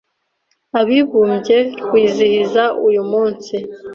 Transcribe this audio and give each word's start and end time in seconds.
Abibumbye 0.79 1.57
rwizihiza 1.83 2.63
uyu 2.87 3.03
munsi 3.11 3.55